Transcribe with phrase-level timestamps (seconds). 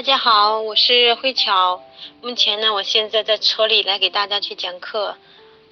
[0.00, 1.82] 大家好，我是慧巧。
[2.22, 5.14] 目前呢，我现在在车里来给大家去讲课。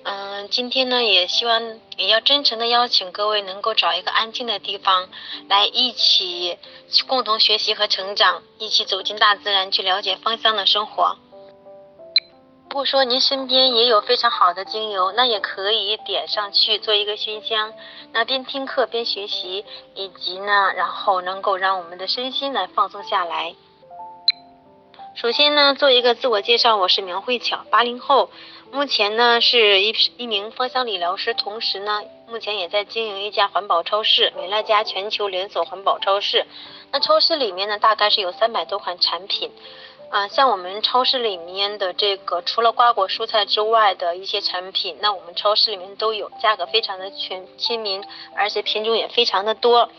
[0.03, 5.09] 嗯，今天呢，也希望也要真诚的邀请各位能够找一个安静的地方，
[5.49, 6.59] 来一起
[7.07, 11.17] 共同学习和成长，一起走进大自然，去了解芳香的生活。
[12.69, 17.73] 如果说您身边也有非常好的精油，那也可以点上去做一个熏香，
[18.13, 19.65] 那边听课边学习，
[19.95, 23.55] 以及呢，然后能够让我们的身心来放松下来。
[25.21, 28.31] 首先呢，做一个自我介绍，我是苗慧巧，八零后，
[28.71, 36.47] 目前呢是一一名芳香理疗师，同时呢，目前也在经营一家环保超市——美乐家全球连锁环保超市。
[36.93, 39.51] 那超市里面呢，大概是有三百多款产品，
[40.09, 48.05] 啊，像我们超市里面的这个，除了瓜果蔬菜之外的一些产品，那我们超市里面都有，价格非常的全亲民，
[48.37, 49.91] 而且品种也非常的多。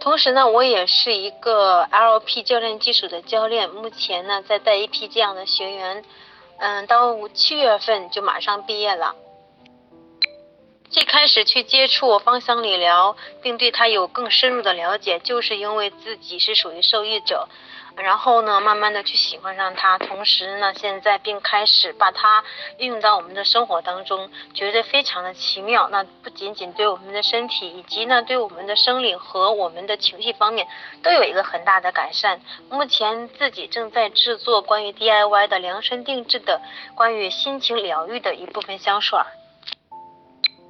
[0.00, 6.04] 同时呢，我也是一个 LP 教练技术的教练，目前呢在带一批这样的学员，
[6.58, 9.14] 嗯，到七月份就马上毕业了。
[10.90, 17.48] 最开始去接触芳香理疗，并对它有更深入的了解，就是因为自己是属于受益者。
[17.96, 22.44] 然后呢，慢慢的去喜欢上它，同时呢，现在并开始把它
[22.78, 25.88] 运用到我们的生活当中，觉得非常的奇妙。
[25.90, 30.66] 那不仅仅对我们的身体，以及呢，对我们的生理和我们的情绪方面，
[31.02, 32.40] 都有一个很大的改善。
[32.68, 36.60] 目前自己正在制作关于 DIY 的量身定制的
[36.96, 39.18] 关于心情疗愈的一部分香水。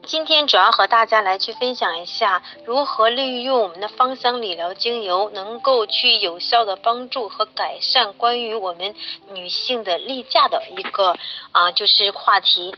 [0.06, 8.94] 今天主要和大家来去分享一下，如何利用我们的芳香理疗精油，能够去有效的帮助和改善关于我们
[9.32, 11.16] 女性的例假的一个
[11.52, 12.76] 啊，就是话题。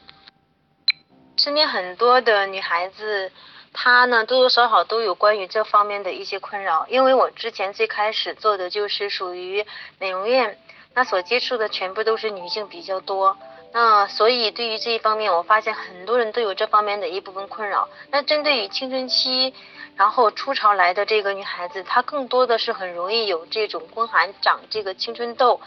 [1.36, 3.32] 身边很多的女孩子，
[3.72, 9.66] 她呢多多少少都有关于这方面的一些困扰，因为我之前最开始做的就是属于
[9.98, 10.58] 美容院，
[10.94, 13.36] 那所接触的全部都是女性比较多。
[13.72, 17.88] 那所以对于这一方面，我发现很多人都有这方面的一部分困扰。
[18.10, 19.52] 那针对于青春期，
[19.96, 25.60] 然后初潮来的这个女孩子，她更多的是很容易有这种宫寒长这个青春痘。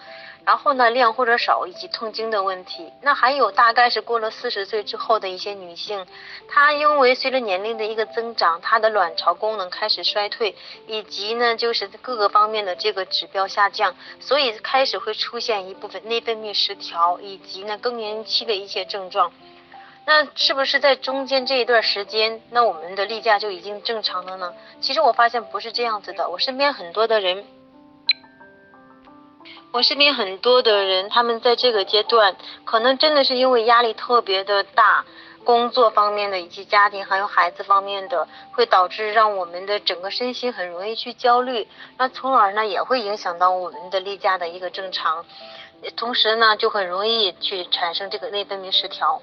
[0.46, 6.06] 然后呢，量或者少以及痛经的问题，那还有大概是过了四十岁之后的一些女性，
[6.48, 10.56] 她因为随着年龄的一个增长，她的卵巢功能开始衰退，
[10.88, 19.32] 以及呢就是各个方面的这个指标下降，所以开始会出现一部分内分泌失调，以及呢更年期的一些症状。
[20.06, 24.52] 那是不是在中间这一段时间，那我们的例假就已经正常了呢？
[24.82, 27.46] 其实我发现不是这样子的，我身边很多的人。
[29.72, 32.36] 我身边很多的人，他们在这个阶段，
[32.66, 35.06] 可能真的是因为压力特别的大，
[35.44, 41.68] 工作方面的以及家庭还有孩子方面的，会导致让我们的整个身心很容易去焦虑，
[42.00, 45.24] 那从而呢也会影响到我们的例假的一个正常，
[45.96, 49.22] 同时呢就很容易去产生这个内分泌失调。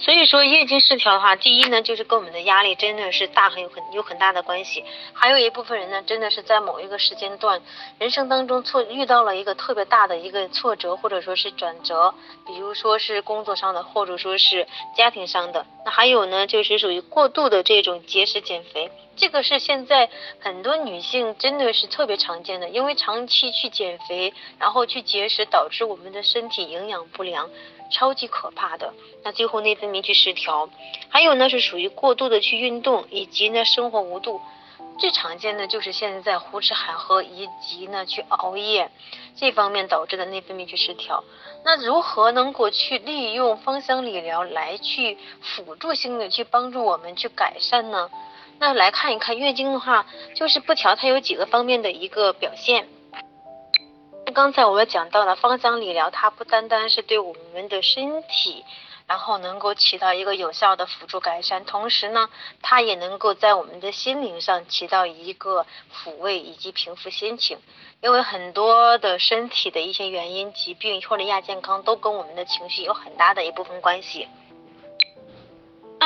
[0.00, 4.84] 所以说月经失调的话，第一呢，就是跟我们的压力真的是大很有很有很大的关系。
[5.12, 7.60] 还有一部分人呢，真的是在某一个时间段，
[7.98, 12.14] 人生当中挫遇到了一个特别大的一个挫折或者说是转折，
[12.46, 15.66] 比如说是工作上的，或者说是家庭上的。
[15.84, 20.08] 那还有呢，就是属于过度的这种节食减肥，这个是现在
[20.40, 27.50] 很多女性真的是特别常见的，因为长期去减肥，然后去节食，导致我们的身体营养不良。
[27.90, 28.92] 超级可怕的，
[29.24, 30.68] 那最后内分泌去失调，
[31.08, 34.42] 还有呢是属于过度的去运动，以及呢生活无度，
[34.98, 38.90] 最常见的就是现在胡吃海喝，以及呢去熬夜，
[39.36, 41.24] 这方面导致的内分泌去失调。
[41.64, 48.10] 那如何能够去利用芳香理疗来去辅助性的去帮助我们去改善呢？
[48.60, 52.88] 那来看一看月经的话，就是不调，它有几个方面的一个表现。
[54.34, 58.64] 刚才我们讲到了芳香理疗，它不单单是对我们的身体，
[59.06, 62.28] 然后能够起到一个有效的辅助改善，同时呢，
[62.60, 65.64] 它也能够在我们的心灵上起到一个
[65.94, 67.58] 抚慰以及平复心情。
[68.00, 74.28] 因为很多的身体的一些原因、疾病或者亚健康，都跟我们的情绪有很大的一部分关系。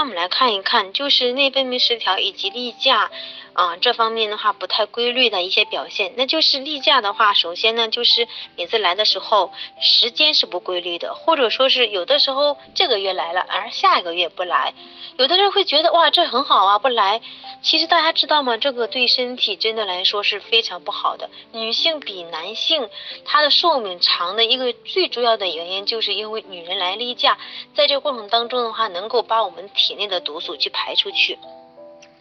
[0.02, 3.08] 那我们来看一看，就是内分泌失调以及例假。
[3.54, 8.26] 啊，这方面的话不太规律的一些表现，那就是例假的话，首先呢就是
[8.56, 14.72] 每次来的时候时间是不规律的，或者说是有的时候这个月来了，而下一个月不来，
[15.18, 17.20] 有的人会觉得哇这很好啊不来，
[17.62, 18.56] 其实大家知道吗？
[18.56, 21.28] 这个对身体真的来说是非常不好的。
[21.52, 22.88] 女性比男性
[23.24, 27.36] 她的寿命长的一个最主要的原因，就是因为女人来例假，
[27.74, 31.38] 在这个过程当中的话，能够把我们体内的毒素去排出去。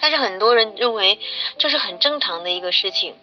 [0.02, 1.20] 但是很多人认为
[1.58, 3.16] 这是很正常的一个事情。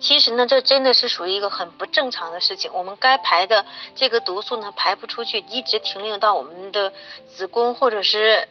[0.00, 2.72] 其实呢，这真的是属于一个很不正常的事情。
[2.74, 3.64] 我们该排的
[3.94, 6.92] 这个毒素呢排不出去，一直停留到我们的
[7.28, 8.48] 子宫或者是。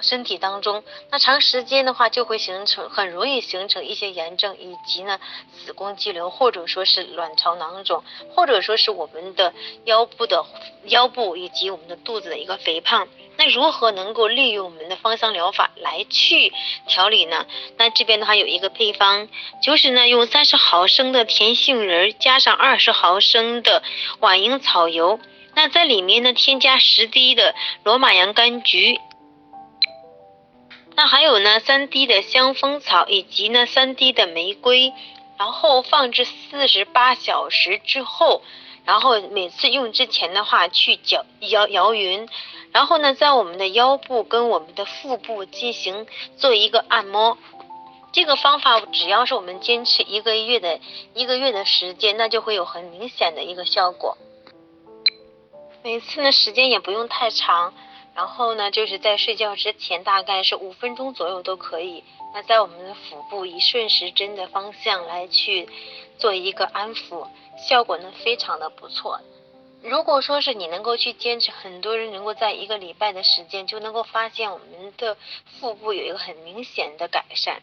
[0.00, 5.18] 身体当中，那长时间的话就会形成，很容易形成一些炎症，以及呢
[5.64, 8.04] 子宫肌瘤，或者说是卵巢囊肿，
[8.34, 9.52] 或者说是我们的
[9.84, 10.44] 腰部的
[10.84, 13.08] 腰部以及我们的肚子的一个肥胖。
[13.36, 16.52] 那如何能够利用我们的芳香疗法来去
[16.88, 17.46] 调理呢？
[17.76, 19.28] 那这边的话有一个配方，
[19.62, 23.82] 就是呢用三十毫升的甜杏仁加上二十毫升的
[24.20, 25.20] 晚樱草油，
[25.54, 27.54] 那在里面呢添加十滴的
[27.84, 28.98] 罗马洋甘菊。
[30.98, 34.92] 那还有呢，三滴的香蜂草，以及呢三滴的玫瑰，
[35.38, 38.42] 然后放置四十八小时之后，
[38.84, 42.28] 然后每次用之前的话去搅摇摇匀，
[42.72, 47.38] 然后呢在我们的腰部跟我们的腹部进行做一个按摩。
[48.10, 50.80] 这个方法只要是我们坚持一个月的
[51.14, 54.18] 一个月的时间，那就会有很明显的一个效果。
[55.84, 57.72] 每次呢时间也不用太长。
[58.18, 62.02] 然后呢，就是在睡觉之前，大概是五分钟左右都可以。
[62.34, 65.68] 那在我们的腹部以顺时针的方向来去
[66.18, 67.28] 做一个安抚，
[67.68, 69.20] 效果呢非常的不错。
[69.84, 75.16] 如果说是你能够去坚持，很多人能够在一个礼拜的时间就能够发现我们的
[75.60, 77.62] 腹部有一个很明显的改善。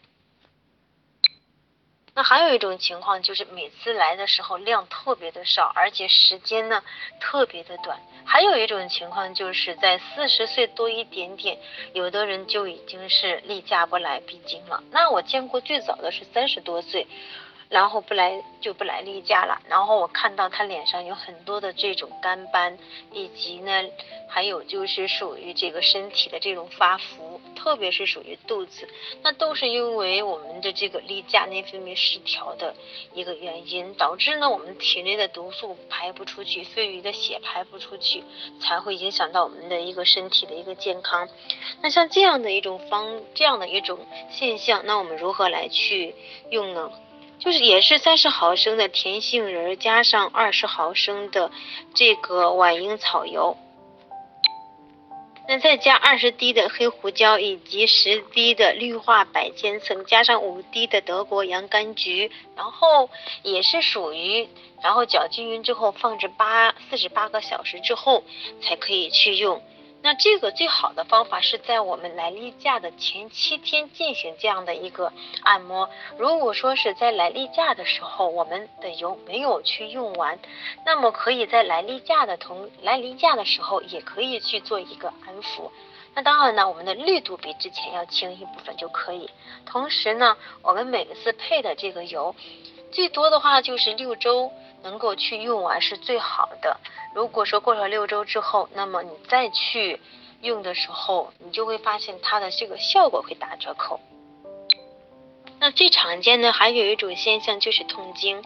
[2.16, 6.82] 那还有一种情况就是每次来的时候量特别的少，而且时间呢
[7.20, 8.00] 特别的短。
[8.24, 11.58] 还有一种情况就是在四十岁多一点点，
[11.92, 14.82] 有的人就已经是例假不来闭经了。
[14.90, 17.06] 那我见过最早的是三十多岁。
[17.68, 22.78] 然后不来就不来例假了，然后我看到他脸上有很多的这种干斑，
[23.12, 23.72] 以及呢，
[24.28, 28.88] 还有就是属于这个身体的这种发福，特别是属于肚子，
[29.22, 32.74] 那都是因为我们的这个例假内分泌失调的
[33.14, 38.22] 一个原因，导致呢我们体内的毒素排不出去，肺余的血排不出去，
[38.60, 41.28] 才会影响到我们的一个身体的一个健康。
[41.82, 43.98] 那像这样的一种方，这样的一种
[44.30, 46.14] 现象，那我们如何来去
[46.50, 46.90] 用呢？
[47.38, 51.50] 就是也是三十毫升的甜杏仁加上二十毫升的
[51.94, 53.56] 这个晚樱草油，
[55.48, 63.10] 那再加二十滴的黑胡椒以及十滴的氯化百千层，加上五滴的德国洋甘菊，然后
[63.42, 64.48] 也是属于，
[64.82, 68.24] 然后搅均匀之后放置八四十八个小时之后
[68.60, 69.62] 才可以去用。
[70.06, 75.12] 那这个最好的方法是在我们来例假的前七天进行这样的一个
[75.42, 75.90] 按摩。
[76.16, 80.38] 如果说是在来例假的时候，我们的油没有去用完，
[80.84, 85.72] 那么可以在来例假的同来例假的时候，也可以去做一个安抚。
[86.16, 89.30] 那当然呢，我们的力度比之前要轻一部分就可以。
[89.64, 92.34] 同时呢，我们每次配的这个油，
[92.90, 94.50] 最多的话就是六周。
[94.82, 96.76] 能够去用完是最好的。
[97.12, 100.00] 如果说过了六周之后，那么你再去
[100.42, 103.98] 用的时候，你就会发现它的这个效果会打折扣。
[105.58, 108.44] 那最常见的还有一种现象就是痛经，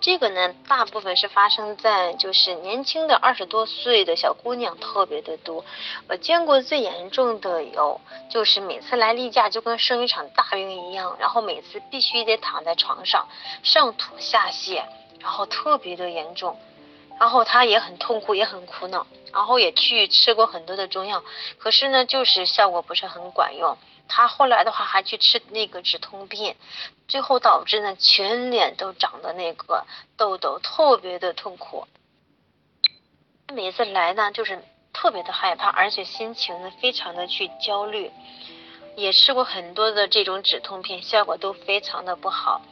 [0.00, 5.64] 这个呢大部分是发生在就是年轻的二十多岁的小姑娘特别的多。
[6.08, 8.00] 我见过最严重的有，
[8.30, 13.26] 就是每次来例假就跟生一场大病一样，然后每次必须得躺在床上
[13.62, 14.82] 上吐下泻。
[15.18, 16.56] 然后特别的严重，
[17.18, 21.24] 然后他也很痛苦，也很苦恼，然后也去吃过很多的中药，
[21.58, 23.76] 可是呢，就是效果不是很管用。
[24.08, 26.56] 他后来的话还去吃那个止痛片，
[27.08, 29.86] 最后导致呢全脸都长的那个
[30.16, 31.86] 痘痘，特别的痛苦。
[33.52, 38.10] 每次来呢就是特别的害怕，而且心情呢非常的去焦虑，
[38.96, 42.62] 也吃过很多的这种止痛片，效果都非常的不好。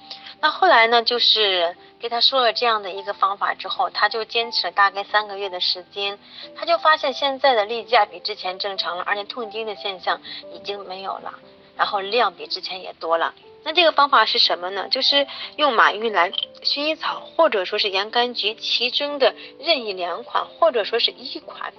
[0.44, 6.18] 那后来呢，就是给他说了这样的一个方法之后，他就坚持了大概三个月的时间，
[6.54, 10.20] 他就发现现在的例假比之前正常了，而且痛经的现象
[10.52, 11.32] 已经没有了，
[11.78, 13.34] 然后量比之前也多了。
[13.62, 14.86] 那这个方法是什么呢？
[14.90, 16.30] 就是用马玉兰、
[16.62, 21.72] 薰衣草或者说是洋甘菊其中的任意两款，或者说是一款。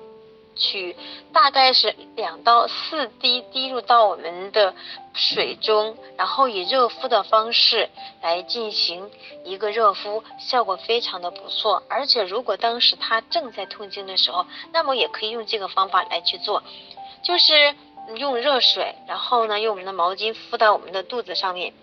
[0.55, 0.95] 取
[1.33, 4.73] 大概是两到四滴滴入到我们的
[5.13, 7.89] 水中，然后以热敷的方式
[8.21, 9.09] 来进行
[9.43, 11.83] 一个热敷，效果非常的不错。
[11.89, 16.63] 而且如果当时他正在痛经的时候，那么也可以用这个方法来去做，
[17.23, 17.75] 就是
[18.15, 21.73] 用热水，然后呢用我们的毛巾敷到我们的肚子上面。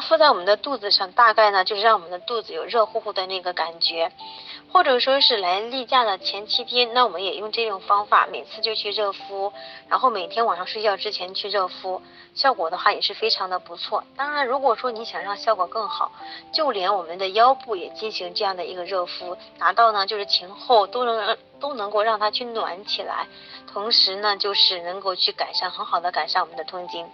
[0.00, 4.12] 敷在我们的肚子上，大概呢就是让我们的肚子有热乎乎的那个感觉，
[4.72, 9.52] 或者说是来例假的前七天，那我们也用这种方法，每次就去热敷，
[9.88, 12.02] 然后每天晚上睡觉之前去热敷，
[12.34, 14.04] 效果的话也是非常的不错。
[14.16, 16.12] 当然，如果说你想让效果更好，
[16.52, 23.26] 就连我们的腰部也进行这样的一个热敷，达到呢就是前后都能都能够让它去暖起来，
[23.72, 27.06] 同时呢就是能够去改善很好的改善我们的痛经。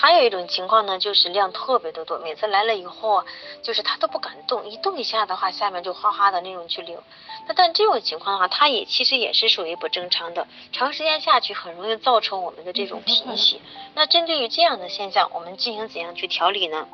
[0.00, 3.22] 还有一种情况呢，就是量特别的多，每次来了以后，
[3.62, 7.02] 就是他都不敢动，一动一下的话，下面就哗哗的那种去流。
[7.46, 13.60] 那但这种情况的话，它也其实也是属于不正常的，长时间下去很容易造成我们的这种贫血。
[13.94, 16.88] 那针对于这样的现象，我们进行怎样去调理呢？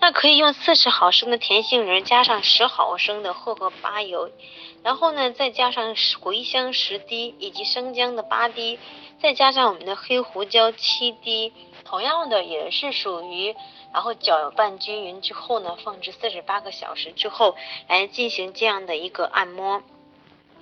[0.00, 4.30] 那可以用四十毫升的甜杏仁加上十毫升的荷荷巴油，
[4.82, 8.78] 然后呢再加上茴香十滴以及生姜的八滴。
[9.22, 11.52] 再加上我们的黑胡椒七滴，
[11.84, 13.54] 同样的也是属于，
[13.92, 17.54] 然后搅拌均匀之后呢，放置四十八个小时之后
[17.86, 19.82] 来进行这样的一个按摩，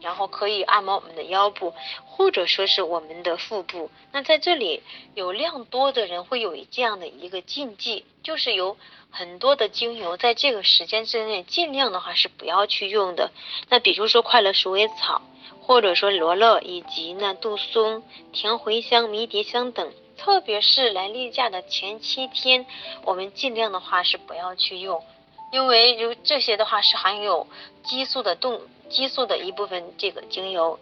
[0.00, 1.74] 然后可以按摩我们的腰部
[2.04, 3.90] 或者说是我们的腹部。
[4.12, 4.82] 那在这里
[5.14, 8.76] 有量多的人会有这样的一个禁忌，就是有
[9.10, 13.30] 很多的精油在这个时间之内尽量的话是不要去用的。
[13.68, 15.22] 那比如说快乐鼠尾草。
[15.60, 18.02] 或者说罗勒以及呢杜松、
[18.32, 22.64] 甜茴香、迷迭香等，特别是来例假的前七天，
[23.04, 25.04] 我们尽量的话是不要去用，
[25.52, 27.46] 因为如这些的话是含有
[27.84, 30.78] 激素的动激素的一部分这个精油。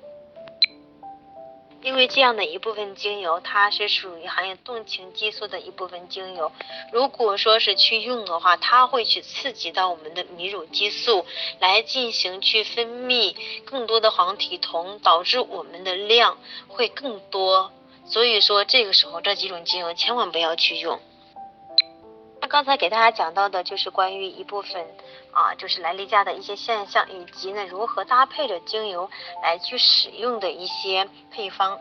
[1.82, 6.50] 因为这样的一部分精油，它是属于含有动情激素的一部分精油。
[6.90, 11.24] 如果说是去用的话，它会去刺激到我们的泌乳激素，
[11.60, 17.70] 来进行去分泌更多的黄体酮，导致我们的量会更多。
[18.06, 20.98] 所以说这个时候这几种精油千万不要去用。
[22.48, 24.86] 刚才给大家讲到的就是关于一部分。
[25.32, 29.10] 啊，就是来例假的一些现象，以及呢如何搭配着精油
[29.42, 31.78] 来去使用的一些配方。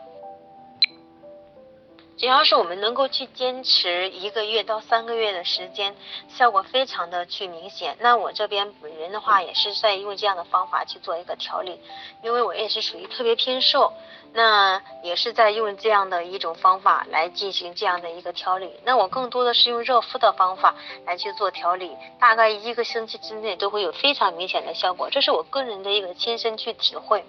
[2.16, 5.94] 只要是我们能够去坚持一个月到三个月的时间，
[6.28, 7.96] 效果非常的去明显。
[8.00, 11.78] 那我这边本人的话也是在用这样的方法去做一个调理，
[12.22, 13.92] 因为我也是属于特别偏瘦，
[14.32, 18.70] 那也是在用这样的一种方法来进行这样的一个调理。
[18.84, 27.22] 那我更多的是用热敷的方法来去做调理，大概一个星期之内都会有非常明显的效果，这是我个人的一个亲身去体会。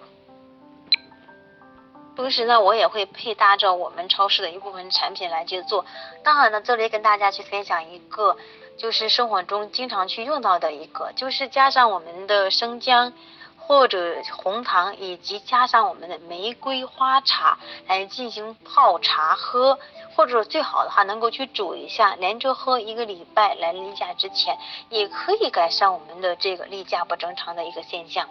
[2.18, 5.86] 同时呢，我也会配搭着我们超市的一部分产品来去做。
[6.24, 8.36] 当然呢，这里跟大家去分享一个，
[8.76, 13.12] 就是生活中经常去用到的一个，就是加上我们的生姜
[13.56, 17.56] 或者红糖，以及加上我们的玫瑰花茶
[17.86, 19.78] 来进行泡茶喝，
[20.16, 24.58] 或者最好的话能够去煮一下，连着喝一个礼拜，来例假之前
[24.88, 28.28] 也可以改善我们的这个例假不正常的一个现象。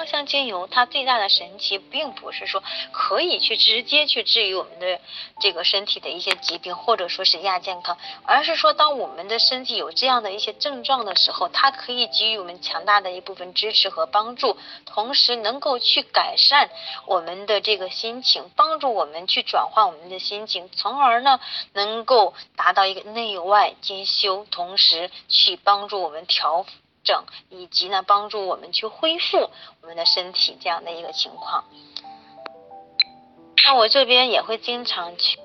[0.00, 4.98] 芳香精油它最大的神奇，并不是说可以去直接去治愈我们的
[5.40, 16.70] 这个身体的一些疾病，或者说是亚健康，而是说当我们的身体有这样的一些症状的时候，它可以给予我们强大的一部分支持和帮助，同时能够去改善
[17.04, 21.38] 我们的这个心情，帮助我们去转换我们的心情，从而呢
[21.74, 26.64] 能够达到一个内外兼修，同时去帮助我们调。
[27.02, 31.64] 整以及呢，帮助我们去恢复我们的身体这样的一个情况。
[33.64, 35.38] 那我这边也会经常去，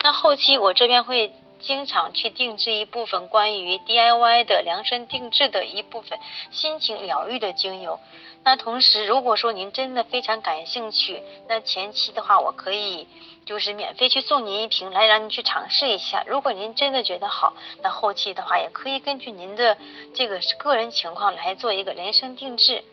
[0.00, 6.18] 那后期我这边会经常去定制一部分关于 DIY 的量身定制的一部分
[6.50, 7.98] 心情疗愈的精油。
[8.44, 13.08] 那同时，如果说您真的非常感兴趣，那前期的话，我可以
[13.44, 16.22] 就是免费去送您一瓶，来让您去尝试一下。
[16.26, 19.76] 如果您真的觉得好，那后期的话也可以根据您的
[20.14, 22.84] 这个个人情况来做一个量身定制。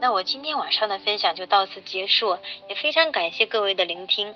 [0.00, 2.38] 那我今天晚上的分享就到此结束，
[2.68, 4.34] 也非常感谢各位的聆听。